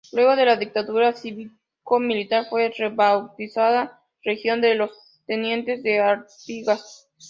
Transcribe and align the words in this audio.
Luego 0.13 0.35
de 0.35 0.45
la 0.47 0.55
dictadura 0.55 1.13
cívico-militar 1.13 2.47
fue 2.49 2.73
rebautizada 2.75 4.01
Legión 4.23 4.59
de 4.59 4.73
los 4.73 4.89
Tenientes 5.27 5.83
de 5.83 5.99
Artigas. 5.99 7.07